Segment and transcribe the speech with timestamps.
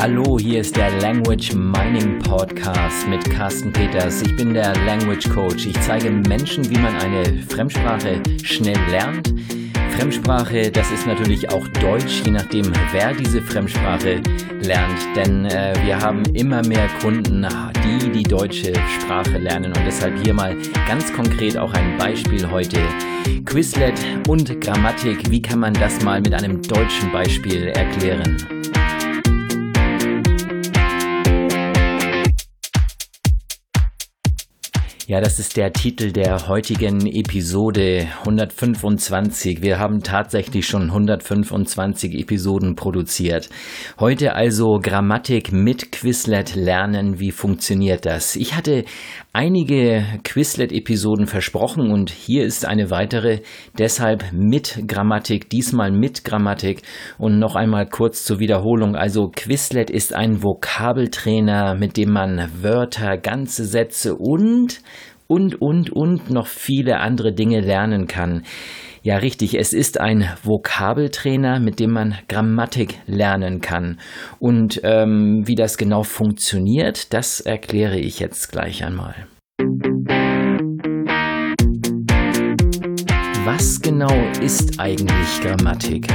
[0.00, 4.22] Hallo, hier ist der Language Mining Podcast mit Carsten Peters.
[4.22, 5.66] Ich bin der Language Coach.
[5.66, 9.34] Ich zeige Menschen, wie man eine Fremdsprache schnell lernt.
[9.98, 14.22] Fremdsprache, das ist natürlich auch Deutsch, je nachdem, wer diese Fremdsprache
[14.62, 15.00] lernt.
[15.14, 17.46] Denn äh, wir haben immer mehr Kunden,
[17.84, 18.72] die die deutsche
[19.02, 19.66] Sprache lernen.
[19.66, 20.56] Und deshalb hier mal
[20.88, 22.80] ganz konkret auch ein Beispiel heute.
[23.44, 28.59] Quizlet und Grammatik, wie kann man das mal mit einem deutschen Beispiel erklären?
[35.10, 39.60] Ja, das ist der Titel der heutigen Episode 125.
[39.60, 43.48] Wir haben tatsächlich schon 125 Episoden produziert.
[43.98, 47.18] Heute also Grammatik mit Quizlet lernen.
[47.18, 48.36] Wie funktioniert das?
[48.36, 48.84] Ich hatte
[49.32, 53.40] einige Quizlet-Episoden versprochen und hier ist eine weitere.
[53.76, 56.82] Deshalb mit Grammatik, diesmal mit Grammatik.
[57.18, 58.94] Und noch einmal kurz zur Wiederholung.
[58.94, 64.80] Also Quizlet ist ein Vokabeltrainer, mit dem man Wörter, ganze Sätze und
[65.30, 68.42] und, und, und noch viele andere Dinge lernen kann.
[69.02, 74.00] Ja, richtig, es ist ein Vokabeltrainer, mit dem man Grammatik lernen kann.
[74.40, 79.14] Und ähm, wie das genau funktioniert, das erkläre ich jetzt gleich einmal.
[83.44, 86.08] Was genau ist eigentlich Grammatik?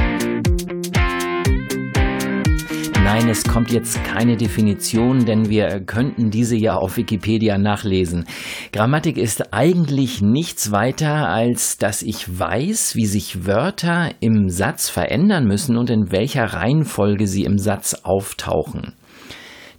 [3.06, 8.24] Nein, es kommt jetzt keine Definition, denn wir könnten diese ja auf Wikipedia nachlesen.
[8.72, 15.46] Grammatik ist eigentlich nichts weiter, als dass ich weiß, wie sich Wörter im Satz verändern
[15.46, 18.94] müssen und in welcher Reihenfolge sie im Satz auftauchen.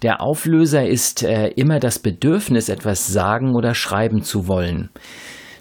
[0.03, 4.89] Der Auflöser ist äh, immer das Bedürfnis, etwas sagen oder schreiben zu wollen.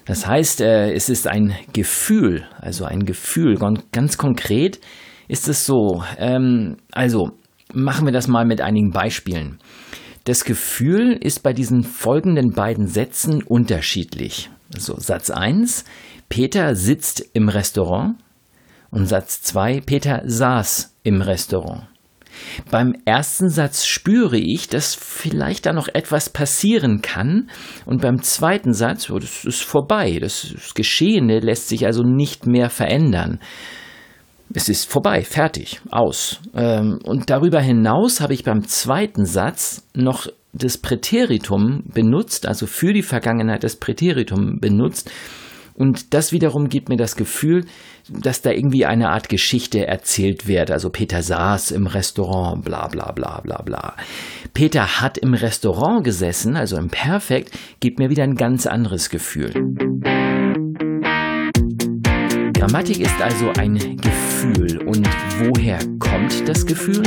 [0.05, 3.57] Das heißt, äh, es ist ein Gefühl, also ein Gefühl.
[3.91, 4.79] Ganz konkret
[5.27, 6.01] ist es so.
[6.17, 7.33] Ähm, also
[7.73, 9.59] Machen wir das mal mit einigen Beispielen.
[10.23, 14.49] Das Gefühl ist bei diesen folgenden beiden Sätzen unterschiedlich.
[14.77, 15.85] So, Satz 1,
[16.29, 18.15] Peter sitzt im Restaurant
[18.89, 21.87] und Satz 2, Peter saß im Restaurant.
[22.69, 27.49] Beim ersten Satz spüre ich, dass vielleicht da noch etwas passieren kann
[27.85, 32.69] und beim zweiten Satz, oh, das ist vorbei, das Geschehene lässt sich also nicht mehr
[32.69, 33.39] verändern
[34.53, 36.39] es ist vorbei, fertig, aus.
[36.55, 42.93] Ähm, und darüber hinaus habe ich beim zweiten Satz noch das Präteritum benutzt, also für
[42.93, 45.11] die Vergangenheit das Präteritum benutzt.
[45.75, 47.65] Und das wiederum gibt mir das Gefühl,
[48.09, 50.71] dass da irgendwie eine Art Geschichte erzählt wird.
[50.71, 53.95] Also Peter saß im Restaurant, bla bla bla bla bla.
[54.53, 59.53] Peter hat im Restaurant gesessen, also im Perfekt, gibt mir wieder ein ganz anderes Gefühl.
[62.67, 64.85] Grammatik ist also ein Gefühl.
[64.85, 65.07] Und
[65.39, 67.01] woher kommt das Gefühl?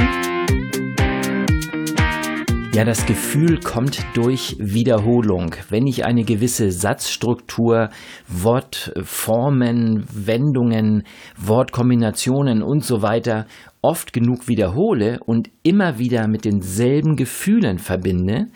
[2.72, 5.54] Ja, das Gefühl kommt durch Wiederholung.
[5.69, 7.91] Wenn ich eine gewisse Satzstruktur,
[8.26, 11.03] Wortformen, Wendungen,
[11.37, 13.47] Wortkombinationen und so weiter
[13.82, 18.47] oft genug wiederhole und immer wieder mit denselben Gefühlen verbinde,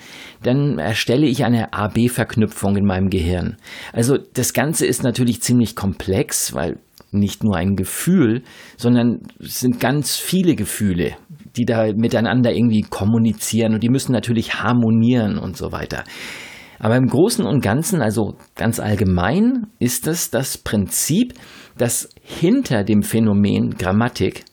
[0.43, 3.57] dann erstelle ich eine AB-Verknüpfung in meinem Gehirn.
[3.93, 6.79] Also das Ganze ist natürlich ziemlich komplex, weil
[7.15, 8.43] nicht nur ein Gefühl,
[8.77, 11.17] sondern es sind ganz viele Gefühle,
[11.57, 16.05] die da miteinander irgendwie kommunizieren und die müssen natürlich harmonieren und so weiter.
[16.79, 21.35] Aber im Großen und Ganzen, also ganz allgemein, ist es das Prinzip,
[21.79, 24.45] dass hinter dem Phänomen Grammatik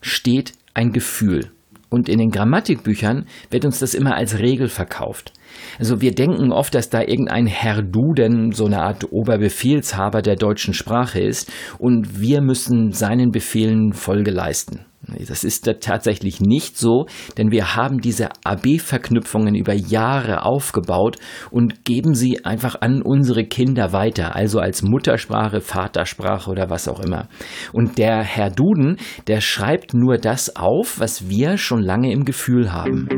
[0.00, 1.50] steht ein Gefühl.
[1.90, 5.32] Und in den Grammatikbüchern wird uns das immer als Regel verkauft.
[5.78, 10.74] Also wir denken oft, dass da irgendein Herr Duden so eine Art Oberbefehlshaber der deutschen
[10.74, 14.84] Sprache ist und wir müssen seinen Befehlen Folge leisten.
[15.26, 21.16] Das ist tatsächlich nicht so, denn wir haben diese AB-Verknüpfungen über Jahre aufgebaut
[21.50, 27.00] und geben sie einfach an unsere Kinder weiter, also als Muttersprache, Vatersprache oder was auch
[27.00, 27.28] immer.
[27.72, 32.72] Und der Herr Duden, der schreibt nur das auf, was wir schon lange im Gefühl
[32.72, 33.08] haben.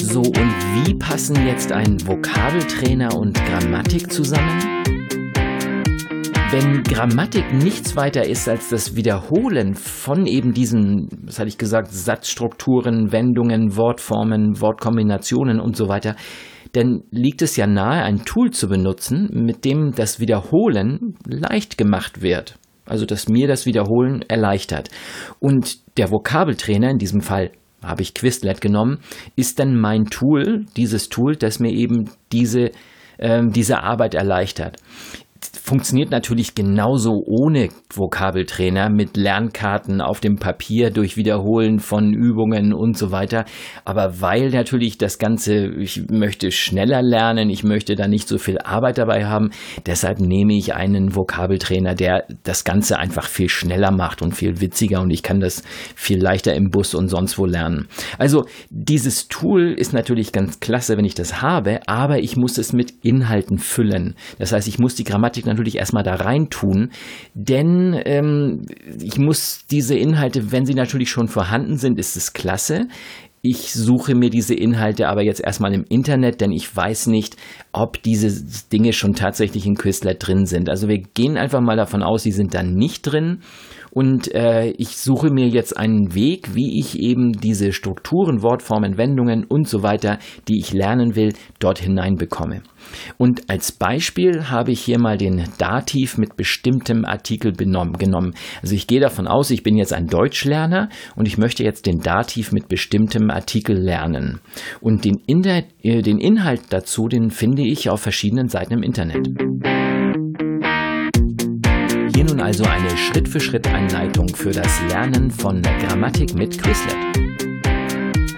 [0.00, 0.54] So, und
[0.84, 4.97] wie passen jetzt ein Vokabeltrainer und Grammatik zusammen?
[6.50, 11.92] Wenn Grammatik nichts weiter ist als das Wiederholen von eben diesen, was hatte ich gesagt,
[11.92, 16.16] Satzstrukturen, Wendungen, Wortformen, Wortkombinationen und so weiter,
[16.72, 22.22] dann liegt es ja nahe, ein Tool zu benutzen, mit dem das Wiederholen leicht gemacht
[22.22, 22.58] wird.
[22.86, 24.88] Also, dass mir das Wiederholen erleichtert.
[25.40, 27.50] Und der Vokabeltrainer, in diesem Fall
[27.82, 29.00] habe ich Quizlet genommen,
[29.36, 32.70] ist dann mein Tool, dieses Tool, das mir eben diese,
[33.18, 34.78] äh, diese Arbeit erleichtert.
[35.68, 42.96] Funktioniert natürlich genauso ohne Vokabeltrainer mit Lernkarten auf dem Papier durch Wiederholen von Übungen und
[42.96, 43.44] so weiter.
[43.84, 48.58] Aber weil natürlich das Ganze, ich möchte schneller lernen, ich möchte da nicht so viel
[48.58, 49.50] Arbeit dabei haben,
[49.86, 55.00] deshalb nehme ich einen Vokabeltrainer, der das Ganze einfach viel schneller macht und viel witziger
[55.00, 55.62] und ich kann das
[55.94, 57.88] viel leichter im Bus und sonst wo lernen.
[58.18, 62.72] Also dieses Tool ist natürlich ganz klasse, wenn ich das habe, aber ich muss es
[62.72, 64.14] mit Inhalten füllen.
[64.38, 66.90] Das heißt, ich muss die Grammatik natürlich erstmal da rein tun,
[67.34, 68.66] denn ähm,
[69.00, 72.88] ich muss diese Inhalte, wenn sie natürlich schon vorhanden sind, ist es klasse.
[73.40, 77.36] Ich suche mir diese Inhalte aber jetzt erstmal im Internet, denn ich weiß nicht,
[77.72, 80.68] ob diese Dinge schon tatsächlich in Quizlet drin sind.
[80.68, 83.42] Also wir gehen einfach mal davon aus, sie sind da nicht drin.
[83.90, 89.44] Und äh, ich suche mir jetzt einen Weg, wie ich eben diese Strukturen, Wortformen, Wendungen
[89.44, 90.18] und so weiter,
[90.48, 92.62] die ich lernen will, dort hinein bekomme.
[93.16, 98.34] Und als Beispiel habe ich hier mal den Dativ mit bestimmtem Artikel genommen.
[98.62, 102.00] Also ich gehe davon aus, ich bin jetzt ein Deutschlerner und ich möchte jetzt den
[102.00, 104.40] Dativ mit bestimmtem Artikel lernen.
[104.80, 109.28] Und den, Inhalt, äh, den Inhalt dazu, den finde ich auf verschiedenen Seiten im Internet.
[112.38, 116.96] Nun also eine Schritt-für-Schritt-Anleitung für das Lernen von Grammatik mit Quizlet.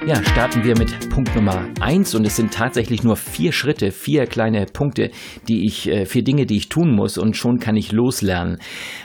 [0.06, 4.25] Ja, starten wir mit Punkt Nummer eins und es sind tatsächlich nur vier Schritte, vier
[4.25, 5.11] kleine Punkte,
[5.49, 8.56] die ich, äh, vier Dinge, die ich tun muss und schon kann ich loslernen.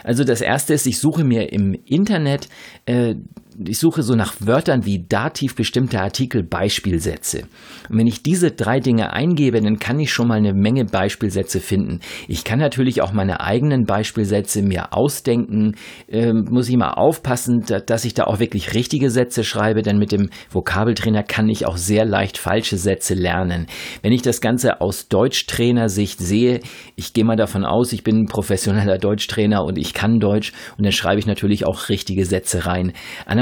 [0.06, 2.48] Also das erste ist, ich suche mir im Internet
[2.86, 3.16] äh,
[3.64, 7.44] ich suche so nach Wörtern wie Dativ bestimmte Artikel Beispielsätze.
[7.90, 11.60] Und wenn ich diese drei Dinge eingebe, dann kann ich schon mal eine Menge Beispielsätze
[11.60, 12.00] finden.
[12.28, 15.76] Ich kann natürlich auch meine eigenen Beispielsätze mir ausdenken.
[16.10, 20.12] Ähm, muss ich mal aufpassen, dass ich da auch wirklich richtige Sätze schreibe, denn mit
[20.12, 23.68] dem Vokabeltrainer kann ich auch sehr leicht falsche Sätze lernen.
[24.02, 26.60] Wenn ich das Ganze aus Deutschtrainersicht sehe,
[26.96, 30.84] ich gehe mal davon aus, ich bin ein professioneller Deutschtrainer und ich kann Deutsch und
[30.84, 32.94] dann schreibe ich natürlich auch richtige Sätze rein.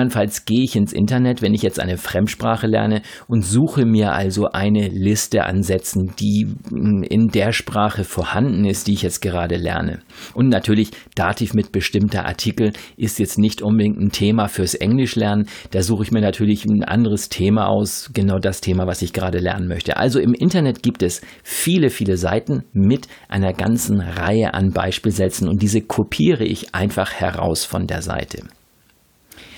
[0.03, 4.49] Andernfalls gehe ich ins Internet, wenn ich jetzt eine Fremdsprache lerne und suche mir also
[4.51, 9.55] eine Liste an Sätzen, die hm, in der Sprache vorhanden ist, die ich jetzt gerade
[9.55, 9.99] lerne.
[10.33, 15.47] Und natürlich Dativ mit bestimmter Artikel ist jetzt nicht unbedingt ein Thema fürs Englischlernen.
[15.71, 19.39] Da suche ich mir natürlich ein anderes Thema aus, genau das Thema, was ich gerade
[19.39, 19.95] lernen möchte.
[19.95, 25.61] Also im Internet gibt es viele, viele Seiten mit einer ganzen Reihe an Beispielsätzen und
[25.61, 28.43] diese kopiere ich einfach heraus von der Seite.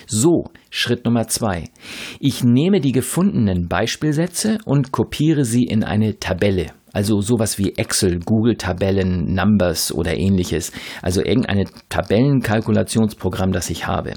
[0.08, 1.66] So, Schritt Nummer zwei.
[2.20, 6.68] Ich nehme die gefundenen Beispielsätze und kopiere sie in eine Tabelle.
[6.94, 10.72] Also sowas wie Excel, Google Tabellen, Numbers oder ähnliches.
[11.02, 14.14] Also irgendein Tabellenkalkulationsprogramm, das ich habe.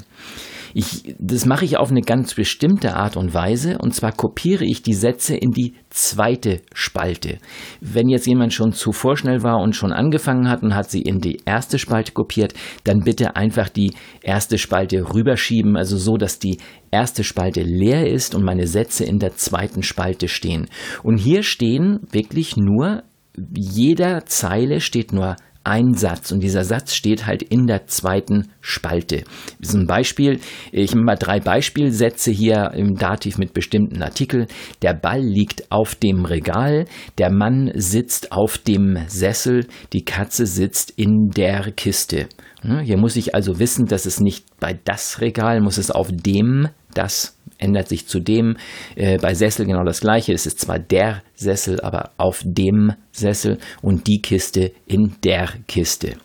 [0.75, 4.83] Ich, das mache ich auf eine ganz bestimmte Art und Weise und zwar kopiere ich
[4.83, 7.39] die Sätze in die zweite Spalte.
[7.81, 11.21] Wenn jetzt jemand schon zu vorschnell war und schon angefangen hat und hat sie in
[11.21, 12.55] die erste Spalte kopiert,
[12.85, 16.59] dann bitte einfach die erste Spalte rüberschieben, also so, dass die
[16.91, 20.69] erste Spalte leer ist und meine Sätze in der zweiten Spalte stehen.
[21.03, 23.03] Und hier stehen wirklich nur
[23.55, 29.25] jeder Zeile steht nur ein Satz und dieser Satz steht halt in der zweiten Spalte.
[29.61, 30.41] Das ist ein Beispiel.
[30.73, 34.47] Ich habe mal drei Beispielsätze hier im Dativ mit bestimmten Artikeln.
[34.83, 36.87] Der Ball liegt auf dem Regal,
[37.19, 42.29] der Mann sitzt auf dem Sessel, die Katze sitzt in der Kiste.
[42.83, 46.69] Hier muss ich also wissen, dass es nicht bei das Regal, muss es auf dem
[46.99, 48.57] das ändert sich zudem
[48.97, 50.33] äh, bei Sessel genau das gleiche.
[50.33, 56.17] Es ist zwar der Sessel, aber auf dem Sessel und die Kiste in der Kiste.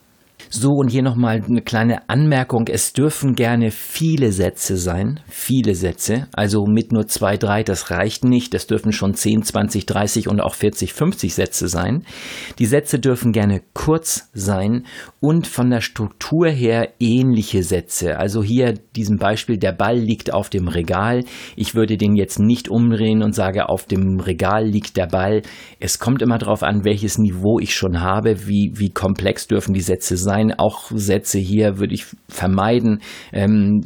[0.55, 2.67] So, und hier nochmal eine kleine Anmerkung.
[2.67, 5.19] Es dürfen gerne viele Sätze sein.
[5.27, 6.27] Viele Sätze.
[6.31, 8.53] Also mit nur zwei, drei, das reicht nicht.
[8.53, 12.03] Das dürfen schon 10, 20, 30 und auch 40, 50 Sätze sein.
[12.59, 14.85] Die Sätze dürfen gerne kurz sein
[15.19, 18.19] und von der Struktur her ähnliche Sätze.
[18.19, 21.23] Also hier diesem Beispiel, der Ball liegt auf dem Regal.
[21.55, 25.41] Ich würde den jetzt nicht umdrehen und sage, auf dem Regal liegt der Ball.
[25.79, 29.81] Es kommt immer darauf an, welches Niveau ich schon habe, wie, wie komplex dürfen die
[29.81, 30.57] Sätze sein sein.
[30.57, 32.99] Auch Sätze hier würde ich vermeiden.
[33.31, 33.81] Ähm,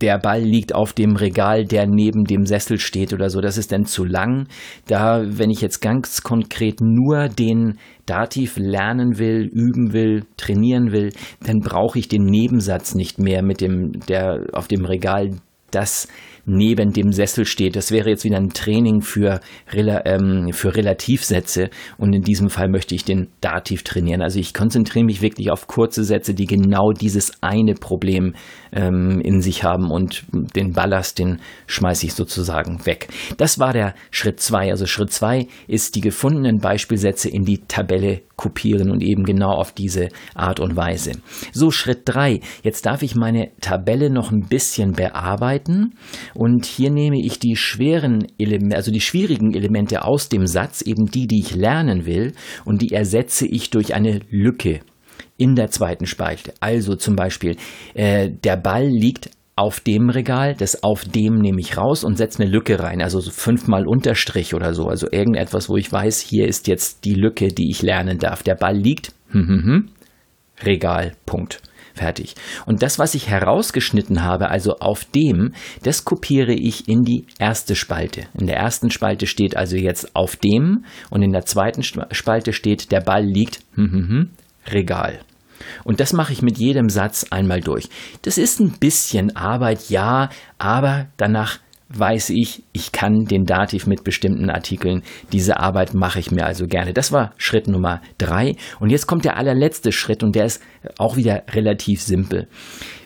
[0.00, 3.40] der Ball liegt auf dem Regal, der neben dem Sessel steht oder so.
[3.40, 4.46] Das ist dann zu lang.
[4.86, 11.12] Da, wenn ich jetzt ganz konkret nur den Dativ lernen will, üben will, trainieren will,
[11.44, 15.30] dann brauche ich den Nebensatz nicht mehr mit dem, der auf dem Regal
[15.70, 16.08] das
[16.50, 17.76] neben dem Sessel steht.
[17.76, 19.40] Das wäre jetzt wieder ein Training für,
[19.72, 24.22] ähm, für Relativsätze und in diesem Fall möchte ich den Dativ trainieren.
[24.22, 28.34] Also ich konzentriere mich wirklich auf kurze Sätze, die genau dieses eine Problem
[28.72, 33.08] ähm, in sich haben und den Ballast, den schmeiße ich sozusagen weg.
[33.36, 34.70] Das war der Schritt zwei.
[34.70, 39.72] Also Schritt zwei ist die gefundenen Beispielsätze in die Tabelle kopieren und eben genau auf
[39.72, 41.12] diese Art und Weise.
[41.52, 42.40] So, Schritt drei.
[42.62, 45.92] Jetzt darf ich meine Tabelle noch ein bisschen bearbeiten
[46.32, 51.10] und hier nehme ich die schweren Elemente, also die schwierigen Elemente aus dem Satz, eben
[51.10, 52.32] die, die ich lernen will
[52.64, 54.80] und die ersetze ich durch eine Lücke
[55.36, 56.54] in der zweiten Spalte.
[56.60, 57.56] Also zum Beispiel,
[57.92, 59.28] äh, der Ball liegt
[59.60, 63.20] auf dem Regal, das auf dem nehme ich raus und setze eine Lücke rein, also
[63.20, 67.48] so fünfmal Unterstrich oder so, also irgendetwas, wo ich weiß, hier ist jetzt die Lücke,
[67.48, 68.42] die ich lernen darf.
[68.42, 69.88] Der Ball liegt, hm, hm, hm,
[70.64, 71.60] Regal, Punkt.
[71.92, 72.36] Fertig.
[72.64, 75.52] Und das, was ich herausgeschnitten habe, also auf dem,
[75.82, 78.22] das kopiere ich in die erste Spalte.
[78.38, 82.92] In der ersten Spalte steht also jetzt auf dem und in der zweiten Spalte steht,
[82.92, 84.30] der Ball liegt, hm, hm, hm,
[84.72, 85.20] Regal.
[85.84, 87.88] Und das mache ich mit jedem Satz einmal durch.
[88.22, 91.58] Das ist ein bisschen Arbeit, ja, aber danach
[91.90, 95.02] weiß ich, ich kann den Dativ mit bestimmten Artikeln.
[95.32, 96.92] Diese Arbeit mache ich mir also gerne.
[96.92, 98.54] Das war Schritt Nummer drei.
[98.78, 100.62] Und jetzt kommt der allerletzte Schritt und der ist
[100.98, 102.46] auch wieder relativ simpel.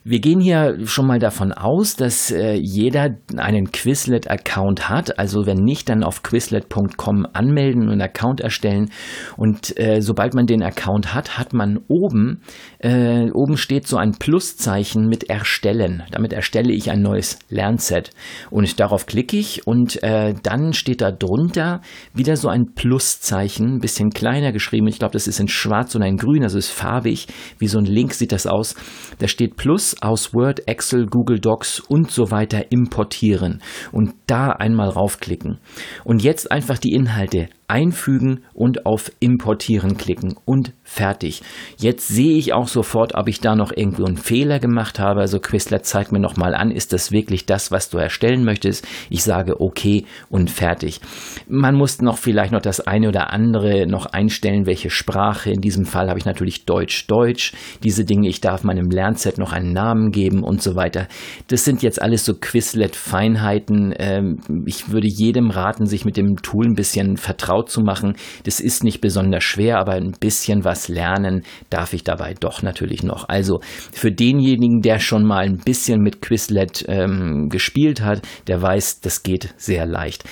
[0.07, 5.19] Wir gehen hier schon mal davon aus, dass äh, jeder einen Quizlet-Account hat.
[5.19, 8.91] Also wenn nicht, dann auf quizlet.com anmelden und Account erstellen.
[9.39, 12.43] Und äh, sobald man den Account hat, hat man oben,
[12.81, 16.03] äh, oben steht so ein Pluszeichen mit Erstellen.
[16.11, 18.11] Damit erstelle ich ein neues Lernset.
[18.51, 21.81] Und darauf klicke ich und äh, dann steht da drunter
[22.13, 24.87] wieder so ein Pluszeichen, ein bisschen kleiner geschrieben.
[24.87, 27.27] Ich glaube, das ist in schwarz und ein grün, also ist farbig.
[27.59, 28.75] Wie so ein Link sieht das aus.
[29.19, 34.89] Da steht Plus aus Word, Excel, Google Docs und so weiter importieren und da einmal
[34.89, 35.59] raufklicken.
[36.05, 41.43] Und jetzt einfach die Inhalte einfügen und auf Importieren klicken und fertig.
[41.79, 45.21] Jetzt sehe ich auch sofort, ob ich da noch irgendwo einen Fehler gemacht habe.
[45.21, 48.87] Also Quizlet zeigt mir nochmal an, ist das wirklich das, was du erstellen möchtest?
[49.09, 51.01] Ich sage okay und fertig.
[51.49, 55.51] Man muss noch vielleicht noch das eine oder andere noch einstellen, welche Sprache.
[55.51, 57.53] In diesem Fall habe ich natürlich Deutsch, Deutsch.
[57.83, 61.09] Diese Dinge, ich darf meinem Lernset noch einen Namen geben und so weiter.
[61.49, 63.95] Das sind jetzt alles so Quizlet-Feinheiten.
[63.99, 68.15] Ähm, ich würde jedem raten, sich mit dem Tool ein bisschen vertraut vertraut zu machen.
[68.45, 73.03] Das ist nicht besonders schwer, aber ein bisschen was lernen darf ich dabei doch natürlich
[73.03, 73.29] noch.
[73.29, 73.61] Also
[73.93, 79.23] für denjenigen, der schon mal ein bisschen mit Quizlet ähm, gespielt hat, der weiß, das
[79.23, 80.25] geht sehr leicht.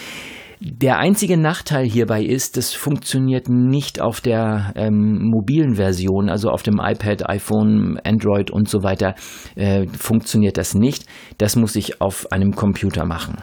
[0.65, 6.63] Der einzige Nachteil hierbei ist, es funktioniert nicht auf der ähm, mobilen Version, also auf
[6.63, 9.17] dem iPad, iPhone, Android und so weiter,
[9.57, 11.07] äh, funktioniert das nicht.
[11.39, 13.39] Das muss ich auf einem Computer machen.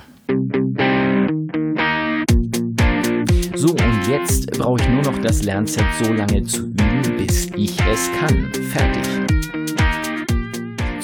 [3.59, 7.77] So, und jetzt brauche ich nur noch das Lernset so lange zu üben, bis ich
[7.91, 8.49] es kann.
[8.71, 9.18] Fertig.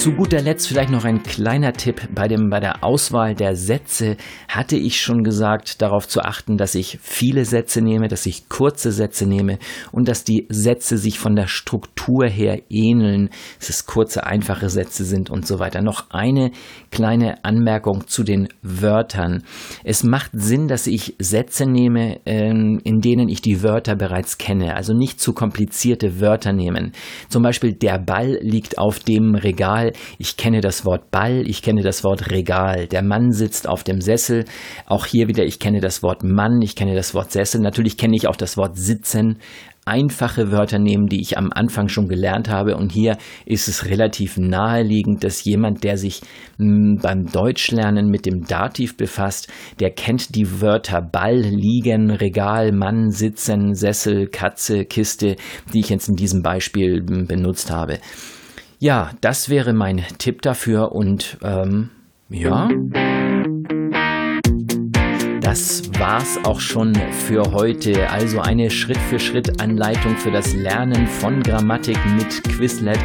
[0.05, 4.17] Zu guter Letzt vielleicht noch ein kleiner Tipp bei, dem, bei der Auswahl der Sätze.
[4.47, 8.91] Hatte ich schon gesagt, darauf zu achten, dass ich viele Sätze nehme, dass ich kurze
[8.91, 9.57] Sätze nehme
[9.91, 15.05] und dass die Sätze sich von der Struktur her ähneln, dass es kurze, einfache Sätze
[15.05, 15.81] sind und so weiter.
[15.81, 16.51] Noch eine
[16.91, 19.41] kleine Anmerkung zu den Wörtern.
[19.83, 24.75] Es macht Sinn, dass ich Sätze nehme, ähm, in denen ich die Wörter bereits kenne,
[24.75, 26.91] also nicht zu komplizierte Wörter nehmen.
[27.27, 31.81] Zum Beispiel der Ball liegt auf dem Regal ich kenne das Wort Ball, ich kenne
[31.81, 32.87] das Wort Regal.
[32.87, 34.45] Der Mann sitzt auf dem Sessel.
[34.85, 37.61] Auch hier wieder, ich kenne das Wort Mann, ich kenne das Wort Sessel.
[37.61, 39.39] Natürlich kenne ich auch das Wort sitzen.
[39.87, 42.75] Einfache Wörter nehmen, die ich am Anfang schon gelernt habe.
[42.75, 46.21] Und hier ist es relativ naheliegend, dass jemand, der sich
[46.57, 49.47] hm, beim Deutschlernen mit dem Dativ befasst,
[49.79, 55.35] der kennt die Wörter Ball, Liegen, Regal, Mann, Sitzen, Sessel, Katze, Kiste,
[55.71, 57.99] die ich jetzt in diesem Beispiel hm, benutzt habe.
[58.85, 61.89] Ja, das wäre mein Tipp dafür und ähm,
[62.29, 62.69] ja.
[65.41, 68.07] Das war's auch schon für heute.
[68.11, 72.99] Also eine Schritt-für-Schritt-Anleitung für das Lernen von Grammatik mit Quizlet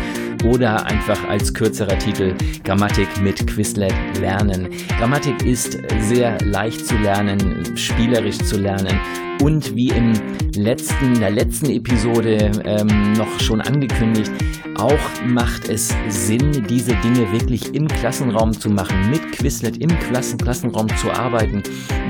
[0.45, 4.69] oder einfach als kürzerer Titel Grammatik mit Quizlet lernen.
[4.99, 9.01] Grammatik ist sehr leicht zu lernen, spielerisch zu lernen
[9.41, 10.13] und wie im
[10.55, 14.31] letzten, der letzten Episode ähm, noch schon angekündigt,
[14.77, 20.39] auch macht es Sinn, diese Dinge wirklich im Klassenraum zu machen, mit Quizlet im Klassen
[20.39, 21.63] Klassenraum zu arbeiten.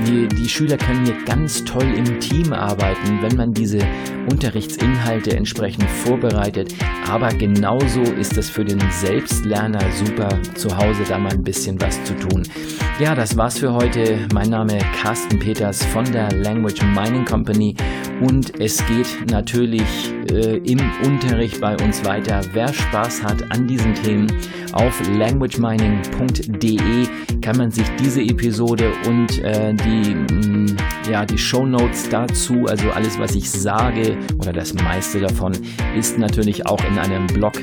[0.07, 3.79] Die, die Schüler können hier ganz toll im Team arbeiten, wenn man diese
[4.29, 6.73] Unterrichtsinhalte entsprechend vorbereitet.
[7.09, 12.01] Aber genauso ist es für den Selbstlerner super, zu Hause da mal ein bisschen was
[12.03, 12.43] zu tun.
[12.99, 14.27] Ja, das war's für heute.
[14.33, 17.75] Mein Name Carsten Peters von der Language Mining Company.
[18.21, 22.41] Und es geht natürlich äh, im Unterricht bei uns weiter.
[22.53, 24.27] Wer Spaß hat an diesen Themen,
[24.73, 27.07] auf languagemining.de
[27.41, 30.77] kann man sich diese Episode und äh, die, mh, mm,
[31.11, 35.53] ja, die Show Notes dazu, also alles, was ich sage oder das meiste davon,
[35.97, 37.53] ist natürlich auch in einem Blog,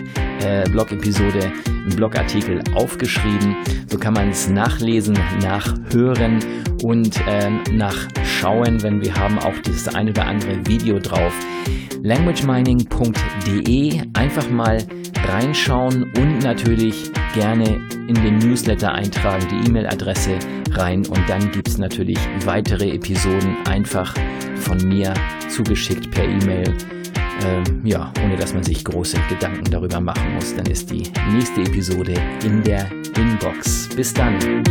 [0.41, 3.57] äh, Blog-Episode, im Blogartikel aufgeschrieben.
[3.87, 6.41] So kann man es nachlesen, nachhören
[6.83, 11.33] und äh, nachschauen, wenn wir haben auch dieses ein oder andere Video drauf.
[12.49, 14.79] languagemining.de einfach mal
[15.27, 20.39] reinschauen und natürlich gerne in den Newsletter eintragen, die E-Mail-Adresse
[20.73, 24.15] rein und dann gibt es natürlich weitere Episoden einfach
[24.57, 25.13] von mir
[25.49, 26.75] zugeschickt per E-Mail.
[27.45, 30.57] Ähm, ja, ohne dass man sich große Gedanken darüber machen muss.
[30.57, 32.15] Dann ist die nächste Episode
[32.45, 33.89] in der Inbox.
[33.95, 34.65] Bis dann.